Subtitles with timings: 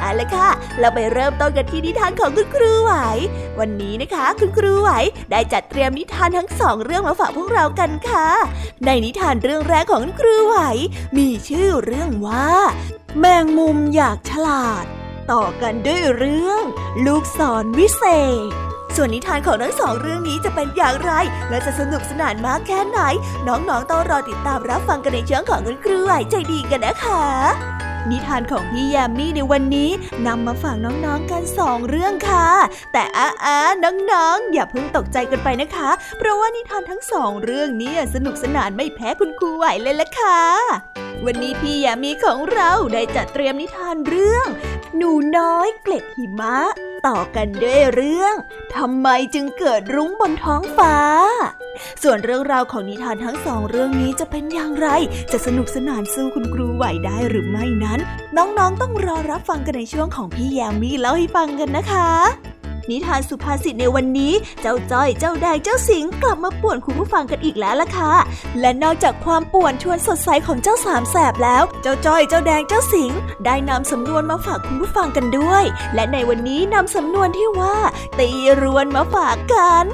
[0.00, 0.48] เอาละค่ะ
[0.78, 2.92] เราไปเริ่มต้นกันที่นิทานของคุณครูไหว
[3.60, 4.90] วันนี้นะคะ คุณครูไหว
[5.30, 8.28] ได้จัดเตรียมนิทานทั้งสองเรื่องมาฝากพวกเรากันค่ะ
[8.84, 10.56] ในนิทานเรื่องแรกของคุณครูไหว
[11.16, 12.48] มีชื่อเรื่องว่า
[13.18, 14.84] แมงมุมอยากฉลาด
[15.32, 16.62] ต่อกันด้วยเรื่อง
[17.06, 18.04] ลูกศรวิเศ
[18.48, 18.50] ษ
[18.96, 21.12] ส่วนนิทานของทั้งสองเรื่องนี้จะเป็นอย่างไร
[21.50, 23.00] และจะสนุกสนานมากแค่ไหน
[23.46, 27.24] น้องๆต้องรอติดตามรับฟังกันในช่วงของคุณครูไหวใจดีกันนะคะ
[28.10, 29.90] นิทานของพี่แยมมี่ในวันนี้
[30.26, 32.48] นำมาฝากน้องๆกันสองเรื่องค่ะ
[32.92, 40.40] แต่อ้าอาน้องๆ อย่าเพิ่งตกใจกันไปนะคะ เพราะว่านิทานทั้งสองเรื่องนี้สนุกสนานไม่แพ้คุณครูไหวเลยละค่ะ
[41.24, 44.46] วันนี้พี่แยมมี่ของเราได้จัดเตรียมนิทานเรื่อง
[44.96, 46.58] หนูน้อยเกล็ดหิมะ
[47.06, 48.34] ต่อกันด้วยเรื่อง
[48.76, 50.96] ทำไมจึงเกิดรุ้งบนท้องฟ้า
[52.02, 54.88] ส่วนเรื่องราวของนิทานทั้งสองเรื่องนี้จะเป็นอย่างไร
[55.32, 57.98] จะสนุกสนานสู้คุณครูไหวได้หรือไม่นั้น
[58.36, 62.08] น้องๆต้องรอรับฟังกันในช่วงของพี่แยมมี่เล่าให้ฟังกันนะคะ
[62.90, 68.12] นิทานสุภาษิตในวันนี้ เจ้าจ้อย เจ้าแดง เจ้าสิงกลับมาป่วนคุณผู้ฟังกันอีกแล้วล่ะค่ะ
[68.60, 73.10] และนอกจากความป่วนชวนสดใสของเจ้าสามแสบแล้ว เจ้าจ้อย เจ้าแดง เจ้าสิง
[73.44, 77.76] ได้นำสำนวนมาฝากคุณผู้ฟังกันด้วย และในวันนี้นำสำนวนที่ว่า
[78.18, 78.28] ตี
[78.62, 79.86] รวนมาฝากกัน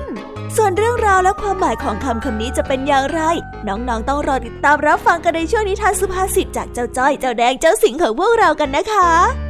[0.56, 3.20] ส่วนเรื่องราวและความหมายของคำคำนี้จะเป็นอย่างไร
[3.68, 9.49] น้องๆต้องรอติดตามรับฟังกันในช่วงนิทานสุภาษิตจากเจ้าจ้อยเจ้าแดงเจ้าสิงของพวกเรากันนะคะ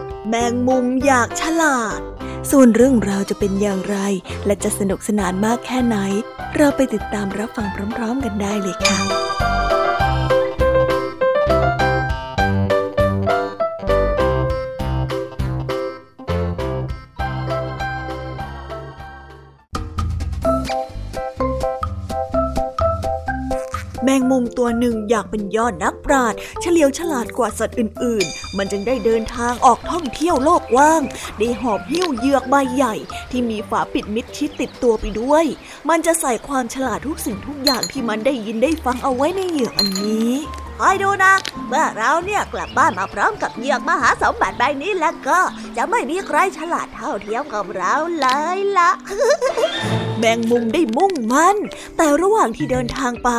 [0.27, 1.99] แมงมุมอยากฉลาด
[2.51, 3.97] ส่วนเรื่องราวจะเป็นอย่างไร
[4.45, 5.97] และจะสนุกสนานมากแค่ไหน
[6.57, 9.50] เราไปติดตามรับฟังพร้อม ๆ กันได้เลยค่ะ
[24.31, 31.01] มุมตัวหนึ่งอยากเป็นยอดนักปราชญ์เฉลียวฉลาดกว่าสัตว์อื่น ๆ มันจึงได้เดินทางออกท่องเที่ยวโลกว่าง
[31.39, 32.95] ได้หอบหิ้วเหยือกใบใหญ่
[33.31, 35.45] ที่มีฝาปิดมิดชิดติดตัวไปด้วย
[35.89, 40.31] มันจะใส่ความฉลาดทุกสิ่งทุกอย่างที่มันได้ยินได้ฟังเอาไว้ในเหยือกอันนี้
[40.83, 41.33] คอยดูนะ
[41.67, 45.39] เมื่อเราเนี่ยกลับบ้านมาพร้อมกับเหยือกมหาสมบัติใบนี้แล้วก็
[45.77, 48.91] จะไม่มีใครฉลาดเท่าเทียมกับเราเลยละ
[50.19, 51.57] แมงมุมได้มุ่งมั่น
[51.97, 53.29] แต่ระหว่างที่เดินทางไป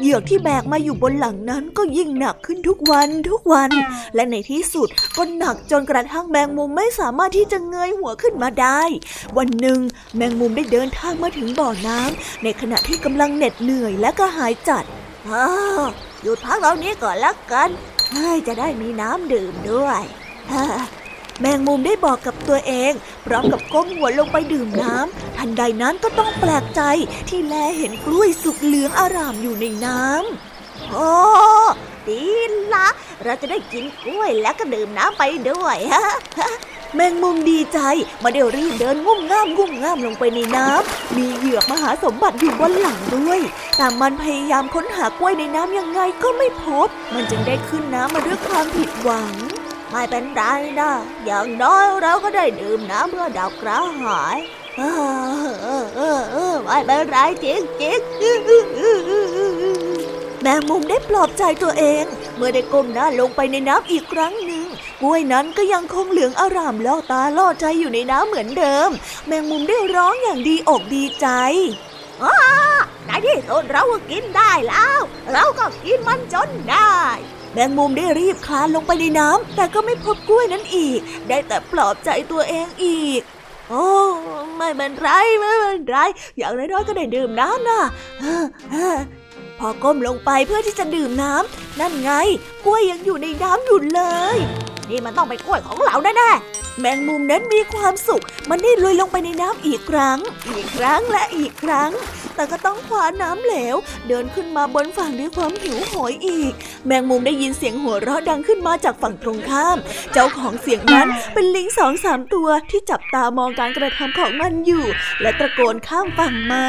[0.00, 3.70] เหยือกที่แบกมาอยู่บนหลังนั้นก็ยิ่งหนักขึ้นทุกวันทุกวัน
[4.14, 8.82] และในที่สุดก็หนักจนกระทั่งแมงมุมไม่สามารถที่จะเงยหัวขึ้นมาได้
[9.36, 9.80] วันหนึ่ง
[10.16, 14.84] แมงมุมได้เดินทางมาถึงบ่อน้ำในขณะที่กำลังเหน็ดเหนื่อยและก็หายจัด
[15.28, 15.46] อ้า
[16.26, 17.68] หยุดพักตรงนี้ก่อนละกัน
[18.12, 20.02] ให้จะได้มีน้ำดื่มด้วย
[21.40, 22.92] แมงมุมได้บอกกับตัวเอง
[23.26, 26.82] พร้อมกับก้มหัวลงไปดื่มน้ำทันใดนั้นก็ต้องแปลกใจ
[27.28, 31.12] ที่แลเห็นกล้วยสุกเหลืองอารามอยู่ในน้ำโอ้
[32.08, 32.22] ดี
[32.74, 32.88] ละ
[33.24, 36.06] เราจะได้กินกล้วยแล้วก็ดื่มน้ำไปด้วยฮะ
[36.94, 37.78] แมงมุมดีใจ
[38.22, 43.40] มาเดี๋ยวรีบเดินงุ่มง่ามงุ่มง่ามลงไปในน้ำมีเหยือกมหาสมบัติอยู่บนหลังด้วย
[43.76, 49.32] แต่มันพยายามค้นหากล้วยในน้ำยังไงก็ไม่พบ มันจึงได้ขึ้นน้ำมาด้วยความผิดหวัง
[49.90, 50.42] ไม่เป็นไร
[50.80, 50.90] นะ
[51.24, 54.38] อย่างน้อยเราก็ได้ดื่มน้ำเพื่อดับกระหาย
[54.76, 55.86] เออเออ
[56.32, 57.98] เออไม่เป็นไรจริงจริง
[60.42, 62.04] แมงมุมได้ปลอบใจตัวเอง
[62.36, 64.65] เมื่อได้ก้มหน้าลงไปในน้ำอีกครั้งหนึ่ง
[65.00, 68.90] กล้วยนั้นก็ยังคงเหลืองอารามล่อตาล่อใจอยู่ในน้ำเหมือนเดิม
[69.26, 71.28] แมงมุมได้ร้องอย่างดีอกดีใจ
[72.22, 72.32] อ๋อ
[73.06, 74.98] ในที่สุดเราก็กินได้แล้ว
[75.32, 76.94] เราก็กินมันจนได้
[77.52, 83.20] แมงมุมได้รีบคลานลงไปในน้ำแต่ก็ไม่พบกล้วยนั้นอีก ได้แต่ปลอบใจตัวเองอีก
[83.70, 83.86] โอ้
[84.56, 85.08] ไม่เป็นไร
[85.38, 85.96] ไม่เป็นไร
[86.36, 87.80] อย่างน้อยๆก็ได้ดื่มน้ำนะ
[89.58, 92.12] พอก้มลงไปเพื่อที่จะดื่มน้ำนั่นไง
[92.64, 94.02] กล้วยยังอยู่ในน้ำอยู่เล
[94.36, 94.38] ย
[94.90, 100.18] นี่มันต้องเป็นกล้วยของเราแน่ๆแมงมุมนั้นมีความสุข มันได้ลุยลงไปในน้ำอีกครั้ง
[100.50, 101.90] อีกครั้งและอีกครั้ง
[102.34, 103.76] แต่ก็ต้องคว้าน้ำเหลว
[104.08, 106.52] เดินขึ้นมาบนฝั่งด้วยความหิวโหยอีก
[106.86, 109.76] แมงมุมได้ยินเสียงหัวเราะดังขึ้นมาจากฝั่งตรงข้าม
[110.12, 114.84] เจ้าของเสียงนั้นเป็นลิงสองสามตัวที่จับตามองการกระทำของมันอยู่
[115.20, 116.66] และตะโกนข้ามฝั่งมา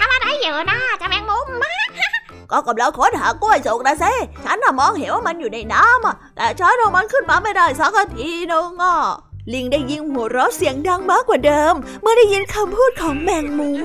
[0.00, 1.11] ทำอะไรอยู่นะจะแมงมุมมา
[2.52, 4.12] ก็กำลังค้นหากล้วยสุกนะเซ่
[4.44, 8.96] ฉันน่ะมองเห็นว่ามันอยู่ในน้ำอะแต่ฉันเอามันขึ้นมาไม่ได้สักทีนึงอะ
[9.50, 13.80] ลิงได้ยิงหัวเราะเสียงดังมากกว่าเดิม เมื่อได้ยินคำพูดของแมงมุม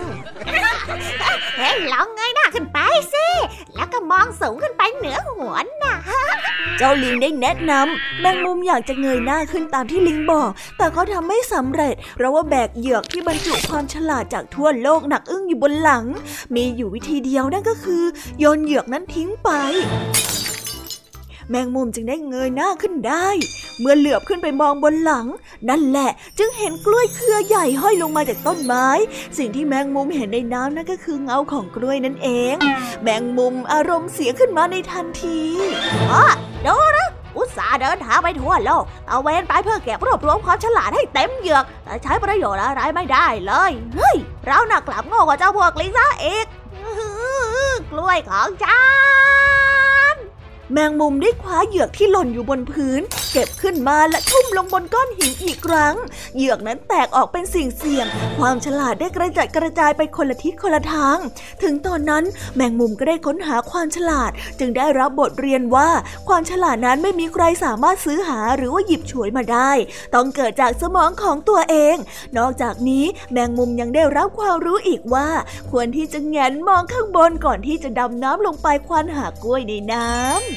[1.57, 2.79] เฮ้ยลองเงยหน้าขึ้นไป
[3.13, 3.27] สิ
[3.75, 5.95] แล้วก็มองสูงขึ้นไปเหนือหัวน่ะ
[6.77, 16.05] เจ้าลิงได้แนะนำแมงมุมอยากจะเงยหน้าขึ้นตามที่ลิงบอก แต่เขาทำไม่สำเร็จ เพราะว่าแบกเหยือกที่บรรจุความฉลาดจากทั่วโลกหนักอึ้งอยู่บนหลัง
[16.55, 18.03] มีอยู่วิธีเดียวนั่นก็คือ
[18.39, 19.49] โยนเหยือกนั้นทิ้งไป
[21.49, 23.27] แมงมุมจึงได้เงยหน้าขึ้นได้
[23.79, 25.25] เมื่อเหลือบขึ้นไปมองบนหลัง
[25.69, 26.09] นั่นแหละ
[26.39, 28.87] จึงเห็นกล้วยเครือใหญ่ห้อยลงมาจากต้นไม้
[29.37, 32.55] สิ่งที่แมงมุมเห็นในน้ำนั่นก็คือเงาของกล้วยนั่นเอง
[33.03, 35.39] แมงมุมอารมณ์เสียขึ้นมาในทันที
[36.11, 36.23] อ๋อ
[36.65, 44.15] ดูนะอุตส่าห์เดินทางไปทั่วโลกเอาเวนไปเพื่อเก็บรวบรวมความฉลาดให้เต็มเหยือก แต่ใช้ประโยชน์อะไรไม่ได้เลย เฮ้ย
[44.45, 46.45] เราหนักกลับโง่กว่าเจ้าพวกลิงซะอีก
[47.91, 48.81] กล้วยของฉั
[49.75, 49.76] น
[50.73, 55.95] แมงมุมได้คว้าเหยือกที่หล่นอยู่บนพื้น เก็บขึ้นมาและทุ่มลงบนก้อนหินอีกครั้ง
[56.35, 58.07] เหยือกนั้นแตกออกเป็นสิ่งเสี่ยง
[58.39, 61.17] ความฉลาดได้กระจัดกระจายไปคนละทิศคนละทาง
[61.63, 62.23] ถึงตอนนั้น
[62.55, 65.89] แมงมุมก็ได้ค้นหาความฉลาด จึงได้รับบทเรียนว่า
[66.27, 69.71] ความฉลาดนั้นไม่มีใครสามารถซื้อหาหรือว่าหยิบฉวยมาได้
[70.15, 71.95] ต้องเกิดจากสมองของตัวเอง
[72.37, 75.29] นอกจากนี้แมงมุมยังได้รับความรู้อีกว่า
[75.71, 80.56] ควรที่จะแงนมองข้างบนก่อนที่จะดำน้ำลงไปควานหากล้วยในน้ำ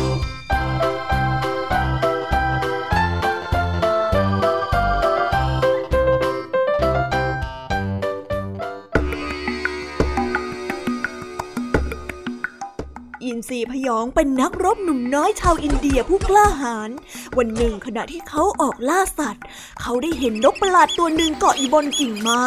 [13.49, 16.89] ซีพยองเป็นนักรบหนุ่มน้อยชาวอินเดียผู้กล้าหาญ
[17.37, 19.43] วันหนึ่งขณะที่เขาออกล่าสัตว์
[19.81, 22.45] เขาได้เห็นนกประหลาดตัวหนึ่งเกาะอยู่บนกิ่งไม้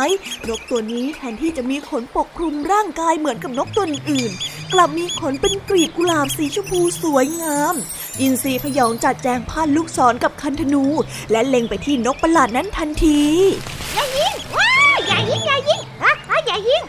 [0.49, 4.33] นกตัวนี้แทนที่จะมีขนปกคลุมร่างกายเหมือนกับนกตัวอื่น
[4.73, 7.75] กลับมีขนเป็นกลีบกุหลาบสีชมพูสวยงาม
[8.21, 10.85] อินทรีพยองจัดแจงพันลูกศรกับคันธนู
[11.31, 13.21] และเล็งไปที่นกประหลาดนั้นทันที
[13.95, 14.71] อย่ายิงว้า
[15.07, 16.13] อย่ายิงอย่ายิงฮะ
[16.47, 16.83] อย่ายิง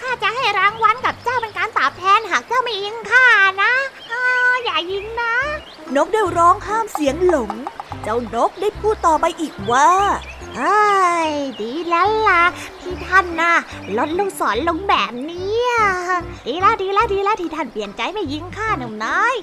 [0.00, 2.17] ข้าจะให้รางวัลกับเจ้าเป็นการตอบแทน
[2.58, 3.26] หากเจ้าไม่ยิงข้า
[3.62, 3.72] นะ
[4.64, 5.34] อย่ายิงนะ
[5.94, 7.50] นกได้ร้องห้ามเสียงหลง
[8.02, 9.90] เจ้านกได้พูดต่อไปอีกว่า
[10.56, 10.88] เอ้
[11.28, 12.42] ยดีแล้วล่ะ
[12.80, 13.52] ที่ท่านนะ
[13.96, 15.37] ลดลูกศรลงแบบนี้
[16.46, 19.34] ดีละดีละดีละที่ท่านเปลี่ยนใจไม่ยิงข้าหนุ่มน้อย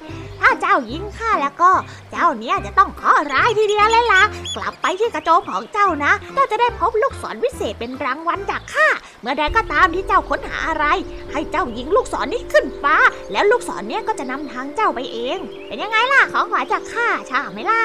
[0.42, 1.72] ถ้าเจ้ายิงข้าแล้วก็
[2.12, 4.24] เจ้าเนี้ยจะต้องขอร้ายทีเดียวเลยล่ะ
[4.56, 8.88] กลับไปที่กระโจมของเจ้านะ เจ้าจะได้พบลูกศรวิเศษเป็นรางวัลจากข้า
[9.22, 10.86] เมื่อใดก็ตามที่เจ้าค้นหาอะไร
[11.32, 12.96] ให้เจ้ายิงลูกศรนี้ขึ้นฟ้า
[13.32, 15.38] แล้วลูกศรเนี้ยก็จะนำทางเจ้าไปเอง
[15.68, 17.82] เป็นยังไงล่ะของขวัญจากข้าชาไหมล่ะ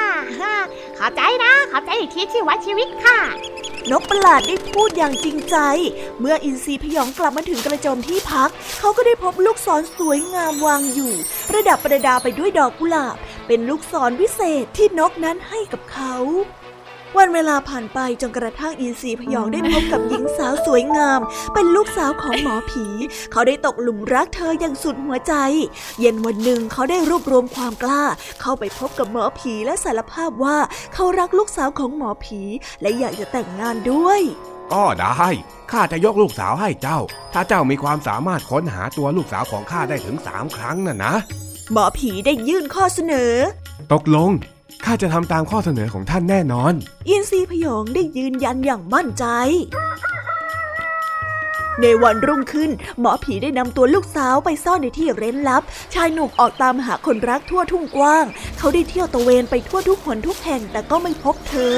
[0.99, 3.19] ขอบใจนะ ขอบใจอีกทีที่วัดชีวิตข้า
[3.91, 5.57] นกประหลาดได้พูดอย่างจริงใจ
[6.21, 11.13] เมื่ออินทรีพยองกลับมาถึงกระโจมที่พัก เขาก็ได้พบลูกศรสวยงามวางอยู่
[11.55, 16.15] ระดับประดาไปด้วยดอกกุหลาบ เป็นลูกศรวิเศษที่นกนั้นให้กับเขา
[17.19, 21.21] วันเวลาผ่านไปจนกระทั่งอินทรีพยองได้พบกับหญิงสาวสวยงาม
[21.55, 22.87] เป็นลูกสาวของหมอผี
[23.33, 25.35] เขาได้ตกหลุมรักเธออย่างสุดหัวใจ
[26.01, 28.05] เย็นวันหนึ่งเขาได้รวบรวมความกล้า
[28.41, 30.59] เข้าไปพบกับหมอผีและสารภาพว่า
[30.95, 32.41] เขารักลูกสาวของหมอผี
[32.83, 34.21] และอยากจะแต่งงานด้วย
[34.73, 35.29] อ้อได้
[35.73, 36.99] ข้าจะยกลูกสาวให้เจ้า
[37.33, 41.15] ถ้าเจ้ามีความสามารถค้นหาตัวลูกสาวของข้าได้ถึงสามครั้งน่ะนะ
[41.73, 43.33] หมอผีได้ยื่นข้อเสนอ
[43.93, 44.31] ตกลง
[44.85, 46.73] ข้าจะทำตามข้อเสนอของท่านแน่นอน
[47.09, 49.25] อินทรีพยองได้ยืนยันอย่างมั่นใจ
[51.83, 55.63] ในวันรุ่งขึ้น หมอผีได้นำตัวลูกสาวไปซ่อนในที่เร้นลับ
[55.95, 58.25] ชายหนุ่มออกตามหาคนรักทั่วทุ่งกว้าง
[58.59, 61.75] เขาได้เที่ยวตะเวนไปทั่วทุกหนทุกแห่งแต่ก็ไม่พบเธอ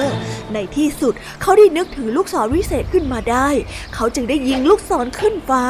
[0.52, 3.49] ในที่สุดเขาได้นึกถึงลูกศรวิเศษขึ้นมาได้
[3.94, 5.64] เขาจึงได้ยิงลูกศรขึ้นฟ้า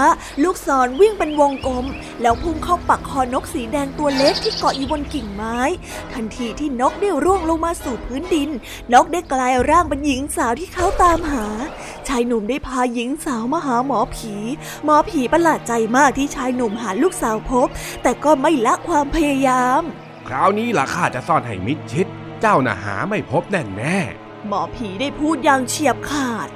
[0.44, 1.84] ลูกศรวิ่งเป็นวงกลม
[2.22, 5.58] แล้วพุ่งเข้าปักคอนกสีแดงตัวเล็กที่เกาะอยู่บนกิ่งไม้
[6.12, 8.50] ทันทีที่นกได้ร่วงลงมาสู่พื้นดิน
[8.92, 11.46] นกได้กลายร่างเป็นหญิงสาวที่เขาตามหา
[12.08, 14.34] ชายหนุ่มได้พาหญิงสาวมาหาหมอผี
[14.84, 17.68] หมอผีประหลาดใจมากที่ชายหนุ่มหาลูกสาวพบ
[18.02, 19.82] แต่ก็ไม่ละความพยายาม
[20.28, 22.06] คราวนี้ล่ะข้าจะซ่อนให้มิดชิด
[22.40, 23.98] เจ้าน่ะหาไม่พบแน่แน่
[24.48, 26.48] หมอผีได้พูดอย่างเฉียบขาด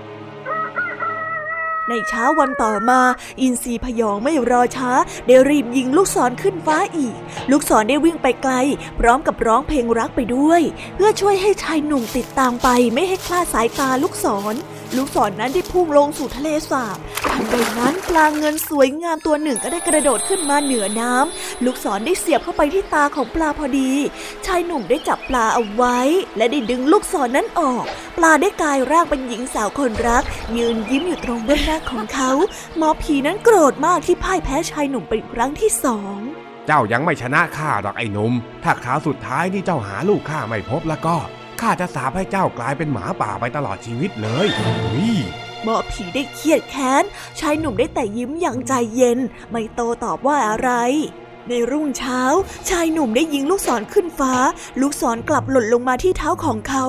[1.91, 3.01] ในเช้าวันต่อมา
[3.41, 4.93] อินทรีพยองไม่รอช้า
[5.27, 7.17] ได้รีบยิงลูกศรขึ้นฟ้าอีก
[7.51, 8.55] ลูกศรได้วิ่งไปไกล
[8.99, 10.63] พร้อมกับร้องเพลงรักไปด้วย
[10.95, 14.55] เพื่อช่วยให้ชายหนุ่มติดตามไปไม่ให้คลาดสายตาลูกศร
[14.95, 16.99] ลูกศรนนั้นได้พุ่งลงสู่ทะเลสาบ
[17.31, 23.93] ทันใดนั้นปลาเงินสวยงามตัวหนึ่งก็ได้กระโดดขึ้นมาเหนือน้ำลูกศรได้เสียบเข้าไปที่ตาของปลาพอดี
[24.47, 25.99] ชายหนุ่มได้จับปลาเอาไว้
[26.37, 27.85] และได้ดึงลูกศรนนั้นออก
[28.17, 30.25] ปลาได้กลายร่างเป็นหญิงสาวคนรัก
[30.57, 32.31] ยืนยิ้มอยู่ตรงเบื้องหน้าของเขา
[32.77, 36.17] หมอผีนั้นโกรธมากที่พ่ายแพ้ชายหนุ่มเป็นครั้งที่สอง
[36.67, 38.33] เจ้ายังไม่ชนะข้าหรอกไอ้หนุ่ม
[38.65, 41.17] ถ้าคราวสุดท้ายที่เจ้าหาลูกข้าไม่พบแล้วก็
[41.61, 44.47] ข้าจะสาบให้เจ้ากลายเป็นหมาป่าไปตลอดชีวิตเลย
[44.97, 45.19] นี่
[45.63, 47.05] หมอผีได้เครียดแค้น
[47.41, 49.19] ชายหนุ่มได้แต่ยิ้มอย่างใจเย็น
[49.51, 50.71] ไม่โตตอบว่าอะไร
[51.49, 52.21] ในรุ่งเช้า
[52.69, 54.35] ชายหนุ่มได้ยิงลูกศรขึ้นฟ้า
[54.81, 56.85] ลูกศรกลับหล่นลงมาที่เท้าของเขา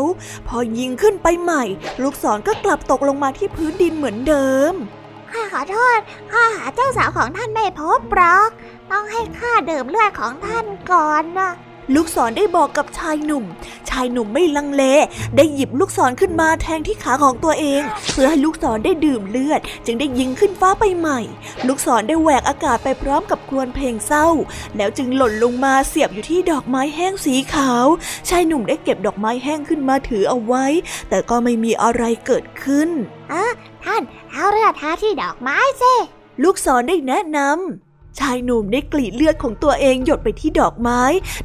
[0.48, 1.64] พอยิงขึ้นไปใหม่
[2.02, 4.74] ลูกศรก็กลับตกลงมาที่พื้นดินเหมือนเดิม
[5.32, 6.00] ข้าขอโทษ
[6.32, 8.50] ข้าหาเจ้าสาวของท่านไม่พบหรอก
[8.92, 11.52] ต้องให้ข้าดื่มเลือดของท่านก่อนนะ
[11.96, 13.46] ลูกศรได้บอกกับชายหนุ่ม
[13.89, 14.84] ชายหนุ่มไม่ลังเล
[15.36, 21.20] ได้หยิบลูกศรขึ้นมาแทงที่ขาของตัวเอง เพื่อให้ลูกศรได้ดื่มเลือด จึงได้ยิงขึ้นฟ้าไปใหม่
[21.67, 24.27] ลูกศรได้แหวกอากาศไปพร้อมกับครวญเพลงเศร้า
[24.77, 27.86] แล้วจึงหล่นลงมาเสียบอยู่ที่ดอกไม้แห้งสีขาว
[28.29, 30.65] ชายหนุ่มได้เก็บดอกไม้แห้งขึ้นมาถือเอาไว้
[31.10, 32.89] แต่ก็ไม่มีอะไรเกิดขึ้น
[33.32, 33.46] อะ
[33.86, 34.01] ท่าน
[34.32, 35.94] เอาเลือดทาที่ดอกไม้สิ
[36.44, 37.87] ลูกศรได้แนะนำ
[38.20, 41.02] ชายหนุ่มได้กรีดเลือดของตัวเองหยดไปที่ดอกไม้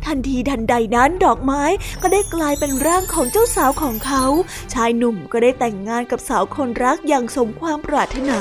[0.06, 1.62] ทันทีทันใดนั้นดอกไม้
[2.02, 4.24] ก็ได้กลายเป็นร่างของเจ้าสาวของเขา
[4.72, 8.40] ชายหนุ่มก็ได้แต่งงานกับสาวคนรักอย่างสมความปรารถนา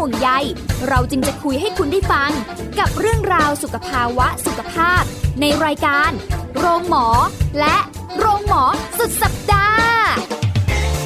[0.00, 0.32] ห่วงใย
[0.88, 2.30] เราจึงจะคุยให้คุณได้ฟัง
[2.78, 5.02] กับเรื่องราวสุขภาวะสุขภาพ
[5.40, 6.10] ในรายการ
[6.56, 7.06] โรงหมอ
[7.60, 7.76] และ
[8.18, 8.62] โรงหมอ
[8.98, 9.88] สุดสัปดาห์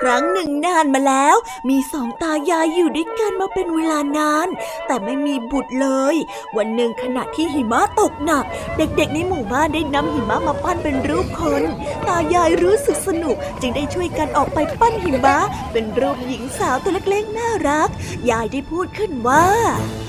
[0.09, 1.35] รั้งหนึ่งนานมาแล้ว
[1.69, 4.47] มีสองตายายอยู่ด้วยกันมาเป็นเวลานาน
[4.87, 6.15] แต่ไม่มีบุตรเลย
[6.57, 8.45] วันหนึ่งขณะที่หิมะตกหนัก
[8.77, 11.63] เด็กๆในหมู่บ้านได้นำหิมะมาปั้นเป็นรูปคน
[12.07, 15.37] ตายายรู้สึกสนุก จึงได้ช่วยกันออกไปปั้นหิมะ
[15.71, 17.89] เป็นรูปหญิงสาวตัวเล็กๆน่ารัก
[18.29, 19.45] ยายได้พูดขึ้นว่า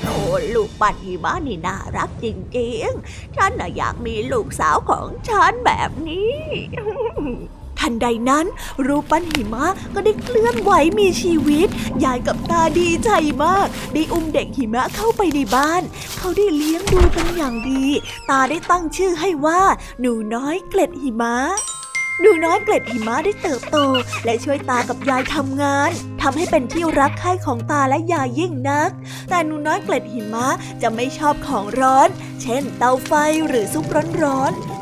[0.04, 0.22] โอ้
[0.54, 2.26] ลูกปัดหิมะนี่น่ารักจ
[2.58, 6.34] ริงๆฉันน่ะอยากมีลูกสาวของฉันแบบนี้
[7.80, 8.46] ทันใดนั้น
[8.86, 11.68] รูปปั้นหิมะก็ได้เคลื่อนไหวมีชีวิต
[12.04, 13.10] ยายกับตาดีใจ
[13.44, 15.82] มาก ได้อุ้มเด็กหิมะเข้าไปในบ้าน
[16.18, 17.84] เขาได้เลี้ยงดูเป็นอย่างดี
[18.30, 19.62] ตาได้ตั้งชื่อให้ว่า
[20.00, 21.36] หนูน้อยเกล็ดหิมะ
[22.22, 23.76] หนูน้อยเกล็ดหิมะได้เติบโต
[24.24, 25.90] และช่วยตากับยายทำงาน
[26.22, 28.90] ทำให้เป็นที่รักใคร่ของตาและยายยิ่งนัก
[29.30, 30.46] แต่หนูน้อยเกล็ดหิมะ
[30.82, 32.08] จะไม่ชอบของร้อน
[32.42, 33.12] เช่น เตาไฟ
[33.46, 33.84] หรือซุป
[34.22, 34.79] ร้อนๆ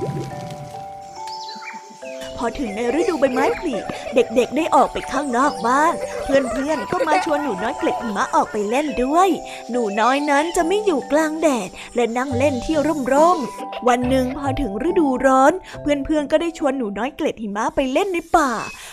[2.38, 3.76] พอถึงในฤดูใบไม้ผลิ
[4.14, 9.28] เด็กๆได้ออกไปข้างนอกบ้านเพื่อนๆก็มาชวนหนูน้อยเกล็ดหิมะออกไปเล่นด้วย
[9.70, 12.76] หนูน้อยนั้นจะไม่อยู่กลางแดดและนั่งเล่นที่
[13.14, 18.50] ร่มๆวันหนึ่งพอถึงฤดูร้อน เพื่อนๆก็ได้ชวนหนูน้อยเกล็ดหิมะไปเล่นในป่า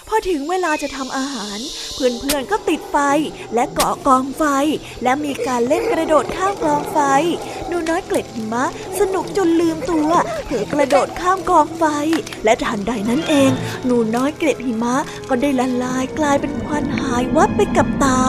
[0.07, 1.59] พอถึงเวลาจะทำอาหาร
[1.95, 2.97] เพื่อนๆก็ติดไฟ
[3.53, 4.43] และเกาะกองไฟ
[5.03, 6.97] และมีการเล่นกระโดดข้ามกองไฟ
[7.67, 8.65] หนูน้อยเกล็ดหิมะ
[8.99, 10.11] สนุกจนลืมตัว
[10.45, 11.83] เผลอกระโดดข้ามกองไฟ
[12.43, 13.34] และทันใดนั้นเอง
[13.85, 14.95] หนูน้อยเกล็ดหิมะ
[15.29, 18.21] ก็ได้ละลายกลายเป็นควันหายวับไปกับตา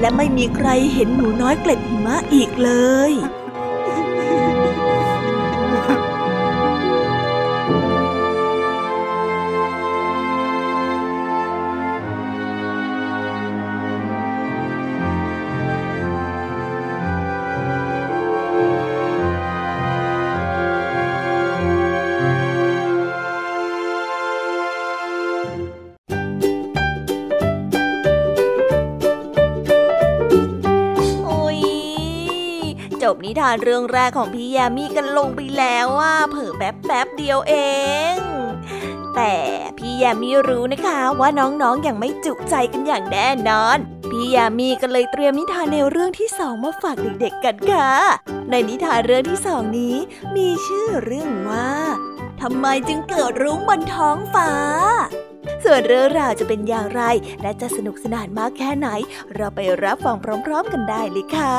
[0.00, 2.70] และไม่มีใครเห็นหนูน้อยเกล็ดหิมะอีกเล
[3.10, 3.12] ย
[33.24, 37.54] นิทานเรื่องแรกของพี่ยามีกันลงไปแล้วว่าเผลอแป๊บแป๊บเดียวเอ
[38.14, 38.16] ง
[39.14, 39.34] แต่
[39.78, 43.78] พี่ยามีรู้นะคะว่าน้องๆออย่างไม่จุใจกันอย่างแน่นอน
[44.10, 47.90] พี่ยามีก็เลยเตรียมนิทานแนวเรื่องที่สองมาฝากเด็กๆกันค่ะ
[48.50, 49.96] ในนิทานเรื่องที่สองนี้
[50.36, 51.70] มีชื่อเรื่องว่า
[52.40, 54.50] ทำไมจึงเกิดรุ้งบนท้องฟ้า
[55.64, 57.02] ส่วนเรื่องราวจะเป็นอย่างไร
[57.42, 58.88] และจะสนุกสนานมากแค่ไหน
[59.34, 61.54] เราไปรับฟังพร้อมๆกันได้เลยค่ะ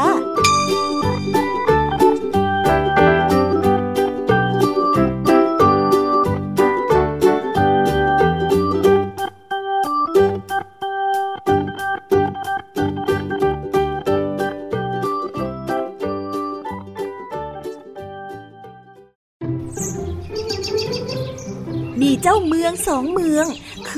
[22.02, 23.46] มีเจ้าเมืองสองเมือง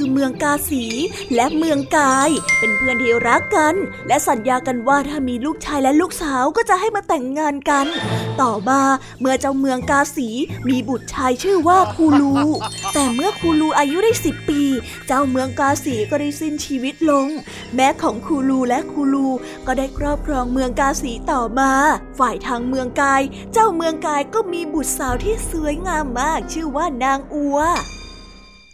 [0.04, 0.86] คือเมืองกาสี
[1.36, 3.76] และเมืองกาย เป็นเพื่อนที่รักกัน
[4.08, 7.86] และสัญญากันว่าถ้ามีลูกชายและลูกสาวก็จะให้มาแต่งงานกัน
[8.42, 8.82] ต่อมา
[9.22, 10.30] เมื่อเจ้าเมืองกาสี
[10.70, 12.34] มีบุตรชายชื่อว่าคูลู
[12.94, 14.62] แต่เมื่อคูลูอายุได้สิบปี
[15.08, 17.28] เจ้าเมืองกาสีก็ได้สิ้นชีวิตลง
[17.76, 19.28] แม่ของคูลูและคูลู
[19.68, 21.72] ก็ได้ครอบครองเมืองกาสีต่อมา
[22.20, 23.22] ฝ่ายทางเมืองกาย
[23.54, 27.60] เจ้าเมืองกายก็มีบุตรสาวที่สวยงามมาก ชื่อว่านางอัว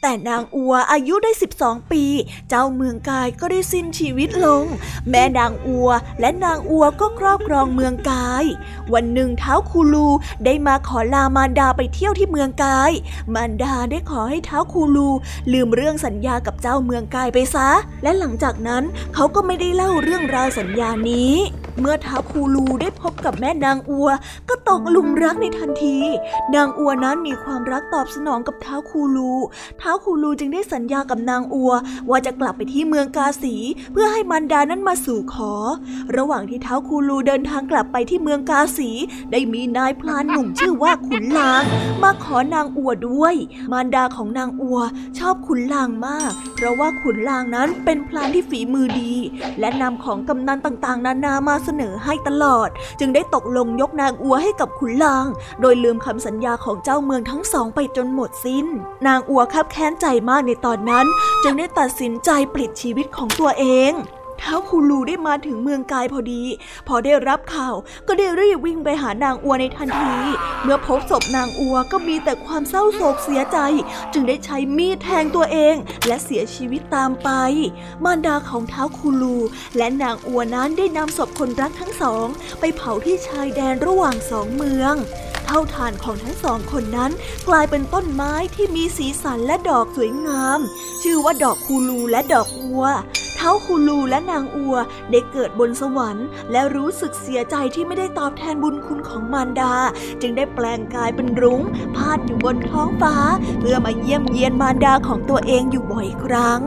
[0.01, 1.31] แต่นางอัวอายุได้
[1.61, 2.03] 12 ปี
[2.49, 4.63] เจ้าเมืองกายก็ได้สิ้นชีวิตลง
[5.09, 8.45] แม่นางอัวและนางอัวก็ครอบครองเมืองกาย
[8.93, 10.07] วันหนึ่งเท้าคูลู
[10.45, 12.91] ได้มาขอลามารดาไปเที่ยวที่เมืองกาย
[13.33, 15.09] มารดาได้ขอให้เท้าคูลู
[15.53, 17.69] ลืมเรื่องสัญญากับเจ้าเมืองกายไปซะ
[18.03, 18.83] และหลังจากนั้น
[19.13, 21.33] เขาก็ไม่ได้เล่าเรื่องราวสัญญานี้
[21.81, 24.09] เมื่อท้าคูลูได้พบกับแม่นางอัว
[24.49, 25.97] ก็ตกหลุมรักในทันที
[26.55, 29.31] นางอัวนั้นมีความรักตอบสนองกับท้าคูลู
[29.81, 31.71] ท้าคูลูจึงได้สัญญากับนางอัว
[32.09, 33.55] ว่าจะกลับไปที่เมืองกาสี
[33.93, 35.53] เพื่อให้มันดานั้นมาสู่ขอ
[36.17, 38.89] ระหว่างที่ท้าคูลูเดินทางกลับไปที่เมืองกาสี
[39.31, 41.63] ได้มีนายพลานหนุ่มชื่อว่าขุนลาง
[42.03, 43.35] มาขอนางอัวด้วย
[43.71, 44.79] มารดาของนางอัว
[45.19, 49.13] ชอบขุนลางมาก เพราะว่าขุนลางนั้นเป็นพลานที่ฝีมือดี
[49.59, 55.25] และนำของกำนันต่างๆ นานามาเสเสนอให้ตลอด จึงได้ตกลงยกนางอัวให้กับขุนลาง
[55.61, 58.65] โดยลืมคำสัญญาของเจ้าเมืองทั้งสองไปจนหมดสิน้น
[59.07, 61.05] นางอัวคับแค้นใจมากในตอนนั้น
[61.43, 63.93] จึงได้ตัดสินใจปลิดชีวิตของตัวเอง
[64.41, 66.43] ท้าคูลูได้มาถึงเมืองกายพอดี
[66.87, 67.75] พอได้รับข่าว
[68.07, 70.15] ก็ได้รีบวิ่งไปหานางอัวในทันที
[70.63, 73.57] เมื่อพบศพนางอัวก็มีแต่ความเศร้าโศกเสียใจ
[74.13, 75.75] จึงได้ใช้มีดแทงตัวเอง
[76.07, 77.29] และเสียชีวิตตามไป
[78.03, 79.37] มารดาของเท้าคูลู
[79.77, 82.27] และนางอัวนั้นได้นำศพคนรักทั้งสอง
[82.59, 84.95] ไปเผาที่ชายแดนระหว่างสองเมือง
[85.51, 87.11] เท่าทานของทั้งสองคนนั้น
[87.47, 90.59] กลายเป็นต้นไม้ที่มีสีสันและดอกสวยงาม
[91.01, 92.83] ชื่อว่าดอกคูลูและดอกอัว
[93.35, 94.75] เท้าคูลูและนางอัว
[95.11, 99.73] ได้เกิดบนสวรรค์ และรู้สึกเสียใจที่ไม่ได้ตอบแทนบุญคุณของมารดา
[100.21, 101.61] จึงได้แปลงกายเป็นรุ้ง
[101.95, 103.15] พาดอยู่บนท้องฟ้า
[103.59, 106.61] เพื่อมาเยี่ยมเยียนมารดาของตัวเองอยู่บ่อยครั้ง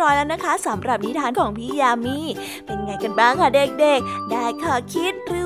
[0.00, 2.18] ร้อยแล้วนะคะสำหรับนิทานของพี่ยามี
[2.66, 5.45] เป็นไงกันบ้างคะเด็กๆ ได้ข้อคิดหรือ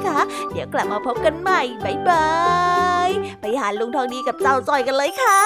[0.51, 2.29] เดี๋ยวกลับมาพบกันใหม่บายบา
[3.07, 3.09] ย
[3.41, 5.41] ไปหาลุงทองดีกับเจ้าจอยกันเลยค่ะ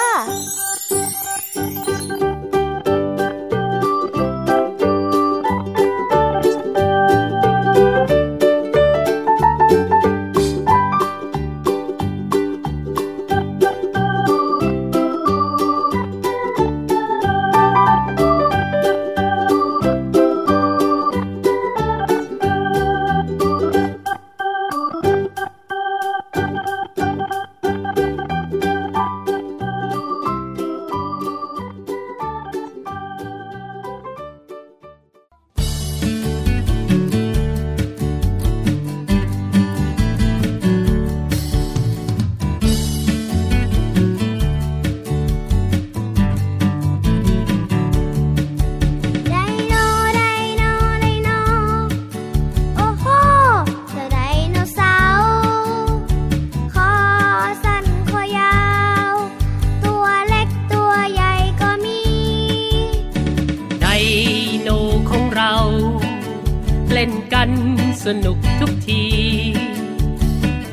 [68.85, 69.01] ที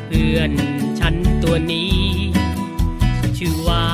[0.06, 0.50] เพื่อน
[1.00, 1.96] ฉันตัวนี้
[3.38, 3.84] ชื่อว่า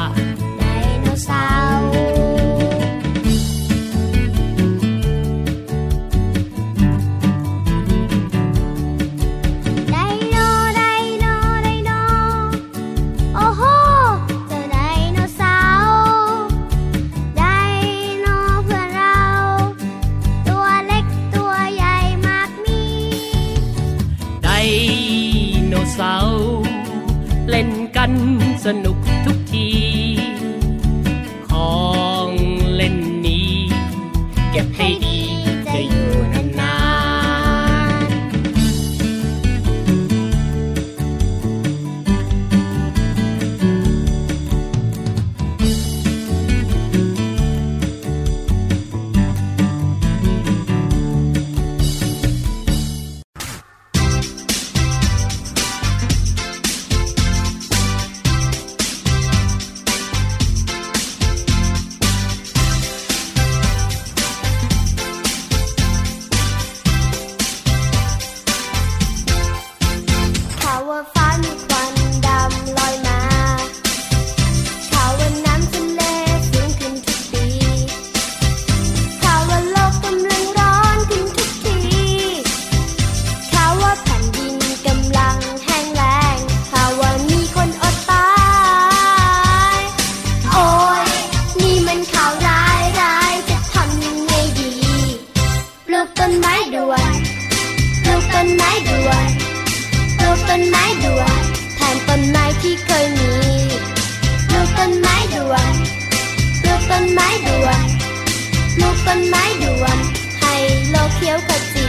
[109.10, 109.98] ต้นไม้ด่วน
[110.40, 110.54] ให้
[110.90, 111.88] โลกเขียวขจี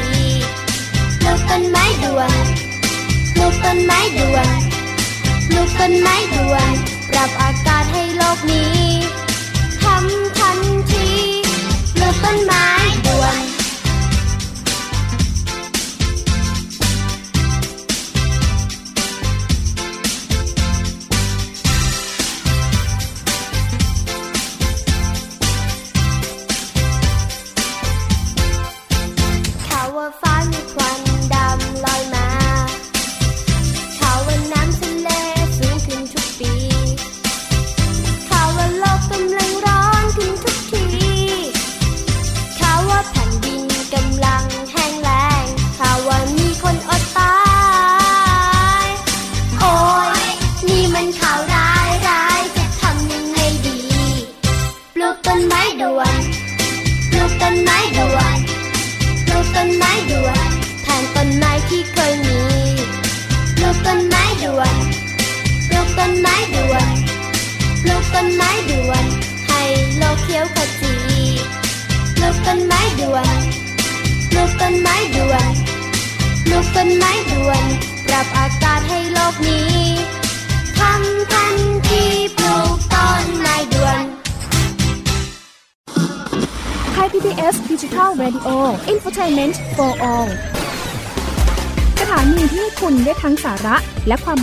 [1.19, 2.45] ปลูกต้นไม้ด่วน
[3.33, 4.59] ปลูกต้นไม้ด่วน
[5.47, 6.73] ปลูกต้นไม้ด่วน
[7.09, 8.79] ปรับอากาศให้โลกนี้
[9.83, 10.59] ทำทัน
[10.91, 11.07] ที
[11.93, 12.65] ปลูกต้นไม้
[13.07, 13.48] ด่วน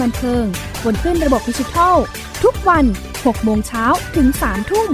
[0.07, 0.47] บันเทิง
[0.85, 1.97] บนขึ้นระบบดิจิทัล
[2.45, 3.85] ทุกวัน 6 โมงเช้า
[4.17, 4.91] ถึง 3 ทุ่ม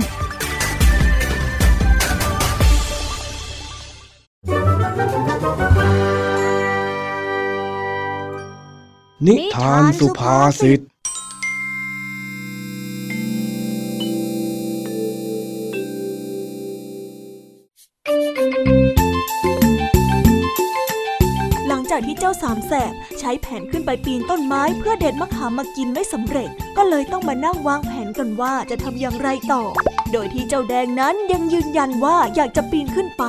[9.27, 10.81] นิทานสุภาษิต
[22.43, 29.63] สามแสบใช้แผนขึ้นไปปีนต้นไม้เพื่อเด็ดมะขามมากินไม่สำเร็จ ก็เลยต้องมานั่งวางแผนกันว่าจะทำอย่างไรต่อ
[30.13, 33.25] โดยที่เจ้าแดงนั้นยังยืนยันว่าอยากจะปีนขึ้นไป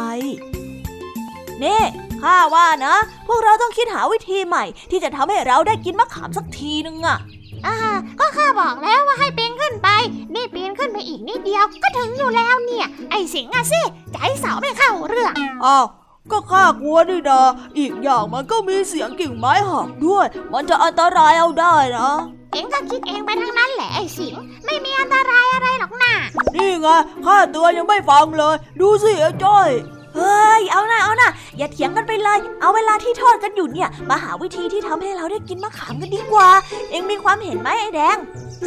[1.60, 1.80] เน่
[2.24, 2.96] ข้าว่านะ
[3.28, 7.20] พวกเราต้องคิดหาวิธีใหม่ ที่จะทำให้เราได้กินมะขามสักทีนึงอะ
[7.66, 7.78] อ่า
[8.20, 9.90] ก็ข้าบอกแล้วว่าให้ปีนขึ้นไป
[10.34, 13.82] นี่ปีนขึ้นไปอีกนิดเดียวก็ถึงอยู่แล้วเนี่ย ไอ้สิงอะสิ
[14.14, 15.34] ใจเสาไม่เข้าเรื่อง
[15.66, 15.86] อ้าว
[16.32, 17.42] ก็ข้ากลัวนี่นา
[17.78, 22.10] อีกอย่างมันก็มีเสียงกิ่งไม้หักด้วย มันจะอันตรายเอาได้นะ
[22.52, 24.34] เองก็คิดเองไปทั้งนั้นแหละไอ้สิง
[24.66, 26.14] ไม่มีอันตรายอะไรหรอกนะ
[26.56, 26.88] นี่ไง
[27.26, 29.70] ข้าเตือนยังไม่ฟังเลย ดูสิไอ้จ้อย
[30.16, 36.48] เฮ้ย เอานะเอานะอย่าเถียงกันไปเลย เอาเวลาที่ทอดกันอยู่เนี่ย มาหาวิธีที่ทำให้เราได้กินมะขามกันดีกว่า
[36.90, 38.18] เอ็งมีความเห็นไหมไอ้แดง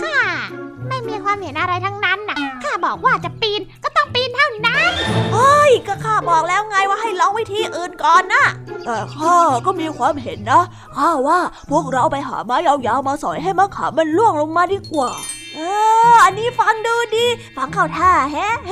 [0.01, 0.17] ข้า
[0.89, 4.91] ไม่มีความเห็นอะไรทั้งนั้นน่ะ ข้าบอกว่าจะปีนก็ต้องปีนเท่านั้น
[5.35, 8.45] เฮ้ย ก็ข้าบอกแล้วไงว่าให้ลองวิธีอื่นก่อนนะ
[8.85, 10.63] แต่ข้าก็มีความเห็นนะ
[10.97, 11.39] ข้าว่า
[11.71, 15.11] พวกเราไปหาไม้ยาวๆมาสอยให้มะขามมันล่วงลงมาดีกว่า
[15.57, 15.63] เอ
[16.13, 17.27] อ อันนี้ฟังดูดี
[17.57, 18.71] ฟังเข้าท่าแฮะเ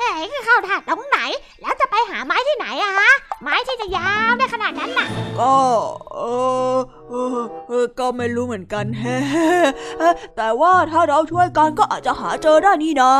[0.00, 1.18] ฮ้ยเข้าท่าตรงไหน
[1.62, 3.10] แล้วจะไปหาไม้ที่ไหนอะฮะ
[3.42, 5.08] ไม้ที่จะยาวได้ขนาดนั้นน่ะ
[5.40, 5.56] ก็
[6.14, 6.22] เอ
[6.74, 6.76] อ
[7.10, 7.38] เออ
[7.68, 9.18] เออก็ไม่รู้เหมือนกันแฮะ
[10.36, 13.14] แต่ว่าถ้าเราช่วยกันก็อาจจะหาเจอได้นี่นะ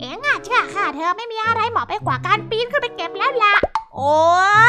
[0.00, 3.54] เอ็งอะเชื่อข้าเธอไม่มีอะไรเหมาะไปกว่าการปีนขึ้นไปเก็บแล้วล่ะ
[3.96, 4.16] โอ้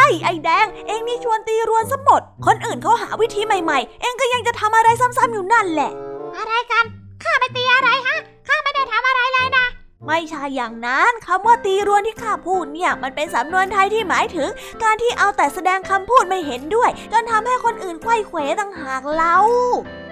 [0.09, 5.91] ยไอ้แดง เองนี่ชวนตีรวนซะหมด คนอื่นเขาหาวิธีใหม่ๆ เองก็ยังจะทำอะไรซ้ำๆอยู่นั่นแหละ
[6.37, 6.85] อะไรกัน
[7.23, 8.17] ข้าไปตีอะไรฮะ
[8.47, 9.65] ข้าไม่ได้ทำอะไรเลยนะ
[10.07, 14.49] ไม่ใช่อย่างนั้นคำว่าตีรวนที่ข้าพูดเนี่ย มันเป็นสำนวนไทยที่หมายถึง
[14.83, 19.37] การที่เอาแต่แสดงคำพูดไม่เห็นด้วย จนทำให้คนอื่นไขว้เขวต่างหากเล่า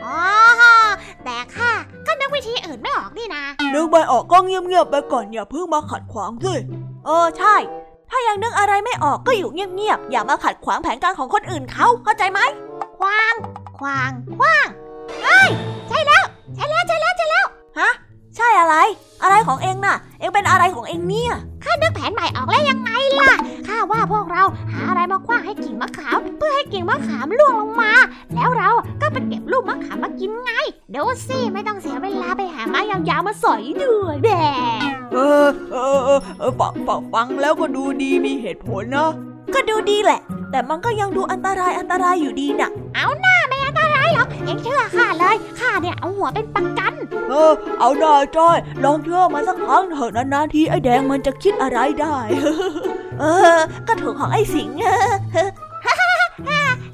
[0.06, 0.22] อ๋อ
[1.26, 1.72] แต่ข้า
[2.08, 3.44] ก็นึกวิธีอื่นไม่ออกนี่นะ
[3.74, 6.56] นึกไม่ออกก็เงียบๆไปก่อนอย่าเพิ่งมาขัดขวางสิ
[7.06, 7.56] เออใช่
[8.10, 12.40] ถ้ายังนึกอะไรไม่ออกก็อยู่เงียบๆ อย่ามาขัดขวางแผนการของคนอื่นเขาเข้าใจไหม
[13.00, 13.34] ควาง
[13.80, 14.68] ควาง ควาง
[15.24, 15.50] เฮ้ย
[15.90, 16.24] ใช่แล้ว
[16.56, 17.46] ใช่แล้วใช่แล้วใช่แล้ว
[17.80, 17.90] ฮะ
[18.36, 18.76] ใช่อะไร
[19.24, 21.34] อะไรของเองน่ะ เองเป็นอะไรของเองเนี่ย
[21.64, 23.32] ข้านึกแผนใหม่ออกแล้วยังไงล่ะ
[23.68, 27.92] ข้าว่าพวกเราหาอะไรมาคว้างให้กิ่งมะขาม เพื่อให้กิ่งมะขามล่วงลงมา
[28.36, 28.70] แล้วเรา
[29.02, 30.52] ก็ไปเก็บลูกมะขามมากินไง
[30.92, 34.30] เดี๋ยวสิไม่ต้องเสียเวลาไปหาไม้ยาวๆมาสอยเหนื่อยแบ
[35.14, 39.12] เออเออเออเออฟังฟังฟังแล้วก็ดูดีมีเหตุผลนะ
[39.54, 40.20] ก็ดูดีแหละ
[40.52, 43.58] แต่มันก็ยังดูอันตรายอันตรายอยู่ดีน่ะ เอาหน้าไม่
[44.04, 46.94] อันตรายหรอกเอ็งเชื่อข้าเลยข้าเนี่ยเอาหัวเป็นประกัน
[47.30, 52.18] เออ เอาหน่าจ้อยลองเชื่อมาสักครั้งเถอะนานๆทีไอ้แดงมันจะคิดอะไรได้
[53.20, 53.24] เอ
[53.58, 54.78] อ ก็ถูกของไอ้สิงห์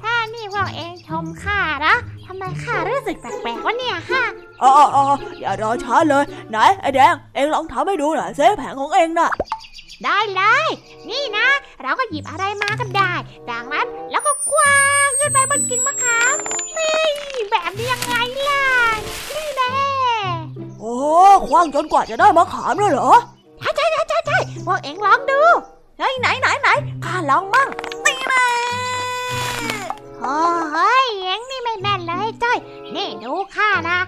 [0.04, 1.94] ถ้านี่พวกเองชมข้านะ
[2.26, 4.24] ทำไมข้ารู้สึกแปลกๆวะเนี่ยฮะ
[4.62, 5.04] อ๋ออ๋อ
[5.40, 9.30] อย่ารอช้าเลย ไหนไอ้แดง เอ็งลองทำให้ดูหน่อยเซแผงของเอ็งน่ะ
[10.04, 10.68] ได้เลย
[11.08, 11.48] นี่นะ
[11.82, 13.12] เราก็หยิบอะไรมาก็ได้
[13.48, 16.36] จากนั้นแล้วก็คว้างขึ้นไปบนกิ่งมะขาม
[16.78, 17.04] นี่
[17.50, 18.14] แบบนี้ยังไง
[18.48, 18.64] ล่ะ
[19.34, 19.74] นี่แน่
[20.80, 20.96] โอ้
[21.48, 23.12] คว้างจนกว่าจะได้มะขามเลยเหรอ
[23.60, 25.40] ใช่ใช่ใช่ใช่ใช่พวกเอ็งลองดู
[25.96, 26.68] ไหนไหนไหนไหน
[27.04, 27.68] ข้าลองมั่ง
[28.06, 28.44] ตีแม่
[30.20, 30.36] โอ้
[30.72, 32.58] เฮ้ยเอ็งนี่ไม่แม่นเลยจ้อย
[32.94, 33.98] นี่ดูข้านะ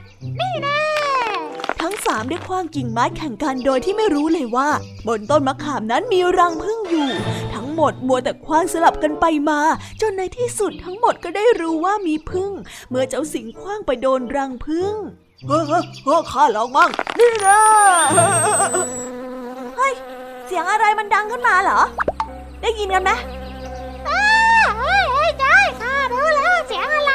[0.41, 0.81] นี่แน่
[1.83, 4.69] ทั้งสามได้คว้างกิ่งไม้แข่งกันโดยที่ไม่รู้เลยว่า
[5.07, 7.09] บนต้นมะขามนั้นมีรังผึ้งอยู่
[7.55, 9.61] ทั้งหมดมัวแต่คว้างสลับกันไปมา
[10.01, 12.51] จนในที่สุดทั้งหมดก็ได้รู้ว่ามีผึ้ง
[12.91, 14.93] เมื่อเจ้าสิงห์คว้างไปโดนรังผึ้ง
[15.47, 17.61] เฮ้อเฮ้อเฮ้อข้าลองมั่งนี่นะ
[19.77, 19.95] เฮ้ย
[20.47, 21.81] เสียงอะไรมันดังขึ้นมาเหรอ
[22.63, 23.11] ได้ยินกันไหม
[24.09, 24.25] อ้า
[24.79, 27.15] เฮ้ยเฮ้ยจ้อยข้ารู้แล้วว่าเสียงอะไร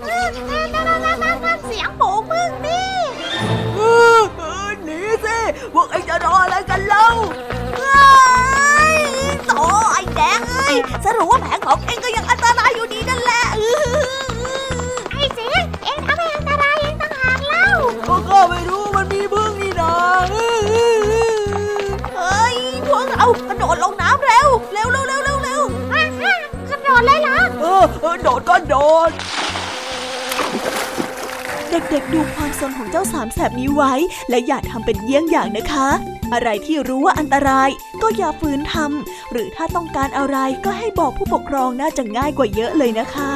[0.00, 3.03] เออเออนั่นนั่นนั่นนั่นเสียงฝูงมึงนี่เออเออ
[4.84, 5.38] หนีสิ
[5.74, 7.08] พวกไอ้จะรออะไรกันเล่า
[7.78, 7.96] เฮ้
[8.94, 9.00] ย
[9.46, 9.52] โต
[9.92, 10.74] ไอ้แดงเอ้ย
[11.04, 13.78] สรุปว่าแผงของเองก็ยังอันตรายอยู่ดีนั่นแหละอื้อ
[15.12, 17.68] ไอ้เสียงเอ็งทำให้อันตรายเองต่างหากเล่า
[18.08, 19.92] ก็ข้าไม่รู้มันมีพึ่งนี่นา
[22.14, 22.56] เฮ้ย
[22.88, 26.34] พวกเรากระโดดลงน้ำเร็วเร็วเร็วเร็วเร็วเร็วฮ่าฮ่า
[26.70, 28.76] กระโดดเลยเหรอเออเออโดดก็โด
[29.08, 29.10] ด
[31.74, 33.92] เด็กๆ ดูความสนของเจ้าสามแสบนี้ไว้
[34.30, 35.88] และอย่าทำเป็นเยี่ยงอย่างนะคะ
[36.32, 37.70] อะไรที่รู้ว่าอันตราย
[38.02, 43.32] ก็อย่าฝืนทำหรือถ้าต้องการอะไรก็ให้บอกผู้ปกครองน่าจะง่ายกว่าเยอะเลยนะคะ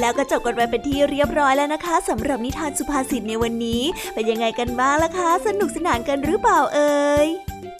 [0.00, 3.82] แล้วก็จบกันไปเป็นที่เรียบร้อยแล้วนะคะสำหรับนิทานสุภาษิตในวันนี้
[4.14, 7.28] เป็นยังไงกันบ้างล่ะคะ สนุกสนานกันหรือเปล่าเอ่ย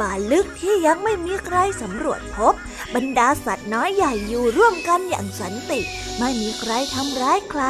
[0.00, 2.54] ป่าลึกที่ยังไม่มีใครสำรวจพบ
[2.94, 5.80] บรรดาสัตว์น้อยใหญ่อยู่ร่วมกันอย่างสันติ
[6.18, 7.62] ไม่มีใครทำร้ายใคร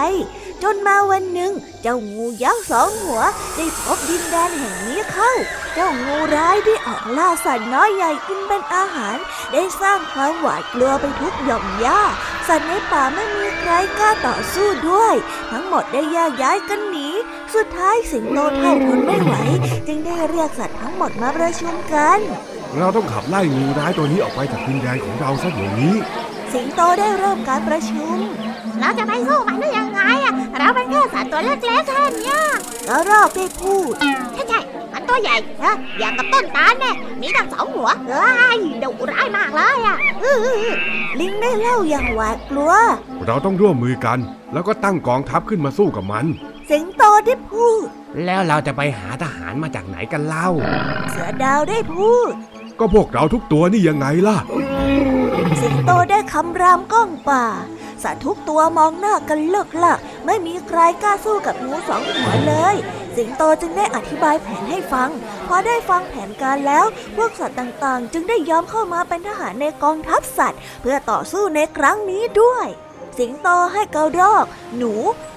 [0.62, 1.52] จนมาวันหนึ่ง
[1.82, 3.22] เจ้างูยักษ์สองหัว
[3.56, 5.32] ได้พบดินแดนแห่งนี้เข้า
[5.74, 9.16] เจ้างูร้ายได้ออกล่าสัตว์น้อยใหญ่กินเป็นอาหาร
[9.52, 12.00] ได้สร้างความหวาดกลัวไปทุกหย่อมหญ้า
[12.48, 15.14] สัตว์ในป่าไม่มีใครกล้าต่อสู้ด้วย
[15.50, 17.07] ทั้งหมดได้แยกย้ายกันหนี
[17.56, 19.34] สุดท้ายสิงโตเท่าทนไม่ไหว
[19.88, 22.18] จึงได้เรียกสัตว์ทั้งหมดมาประชุมกัน
[22.76, 25.94] เราต้องขับไล่งูร้ายตัวนี้ออกไปจากดินแดนของเราซะเดี๋ยวนี้
[26.52, 28.16] สิงโตได้เริ่มการประชุม
[28.80, 32.38] เราจะไปสู้มันได้ยังไงอะเราเป็นแค่สัตว์ตัวเล็กๆแค่เนี้ย
[32.88, 33.92] กระรอกได้พูด
[34.34, 35.34] ใช่ใช่ๆมันตัวใหญ่
[35.64, 40.70] นะอย่างกับต้นตาลแน่มีตั้งสองหัวเฮ้ยดุร้ายมากเลยอะอื้อ
[41.20, 42.72] ลิงได้เล่าอย่างหวาดกลัว
[43.26, 44.18] เราต้องร่วมมือกัน
[44.52, 46.26] แล้วก็ตั้งกองทัพขึ้นมาสู้กับมัน
[46.70, 47.86] สิงโตได้พูด
[48.24, 50.48] แล้วเราจะไปหาทหารมาจากไหนกันเล่า
[51.10, 52.32] เสือดาวได้พูด
[52.78, 54.38] ก็พวกเราทุกตัวนี่ยังไงล่ะ
[55.62, 57.44] สิงโตได้คำรามก้องป่า
[58.02, 62.76] สัตว์ทุกตัวมองหน้ากันเลิกลักไม่มีใครกล้าสู้กับงูสองหัวเลย
[63.16, 65.10] สิงโตจึงได้อธิบายแผนให้ฟัง
[65.48, 72.66] พอได้ฟังแผนการแล้ว พวกสัตว์ต่างๆ จึงได้ยอมเข้ามาเป็นทหารในกองทัพสัตว์ เพื่อต่อสู้ในครั้งนี้ด้วย
[73.18, 74.46] สิงโตให้กระรอก
[74.76, 74.92] หนู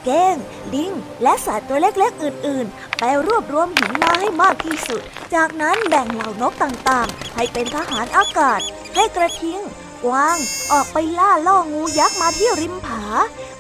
[0.06, 0.36] เก้ง
[0.74, 0.92] ลิง
[1.24, 5.02] และสัตว์ตัวเล็กๆ อื่นๆ ไปรวบรวมหินมาให้มากที่สุด
[5.36, 8.60] จากนั้นแบ่งเหล่านกต่างๆ ให้เป็นทหารอากาศ
[8.96, 9.60] ให้กระทิง
[10.06, 10.38] กวาง
[10.72, 13.04] ออกไปล่าล่องูยักษ์มาที่ริมผา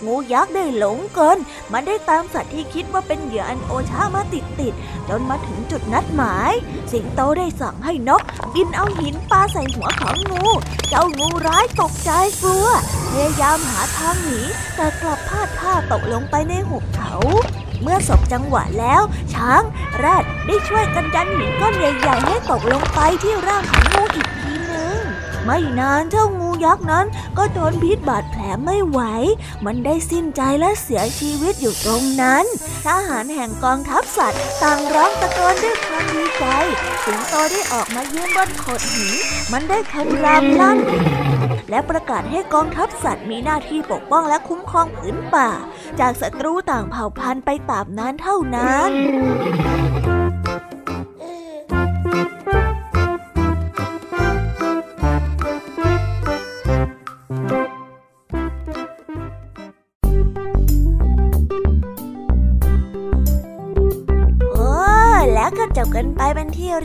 [0.05, 1.37] งูยักษ์ได้หลงกล
[1.71, 4.73] มันได้ตามสัตว์ที่คิดว่าเป็นเหยื่ออันโอชามาติดติด
[5.09, 6.53] จนมาถึงจุดนัดหมาย
[6.91, 8.21] สิงโตได้สั่งให้นก
[8.53, 10.45] บินเอาหินปาใส่หัวของงู
[10.89, 12.11] เจ้างูร้ายตกใจ
[12.41, 12.67] กลัว
[13.11, 14.41] พยายามหาทางหนี
[14.75, 17.13] แต่กลับพลาดท่าตกลงไปในหุบเขา
[17.81, 19.01] เมื่อสบจังหวะแล้ว
[19.33, 19.61] ช้าง
[19.97, 24.27] แรดได้ช่วยกันดันหินก้อนใหญ่ๆให้ตกลงไปที่ร่างของงูอีก
[25.45, 27.05] ไม่นานเจ้างูยักษ์นั้น
[27.37, 28.99] ก็ทนพิษบาดแผลไม่ไหว
[29.65, 32.45] มันได้สิ้นใจและเสียชีวิตอยู่ตรงนั้น
[32.85, 36.45] ทหารแห่งกองทัพสัตว์ต่างร้องตะโกนด้วยความดีใจ
[37.03, 39.13] สิงโตได้ออกมายืนบนโขดหิน
[39.51, 40.79] มันได้คำรามลั่น
[41.69, 45.49] และประกาศให้กองทัพสัตว์มีหน้าที่ปกป้องและคุ้มครองผืนป่า
[45.99, 48.91] จากศัตรูต่างเผ่าพันธุ์ไปตามนั้นเท่านั้น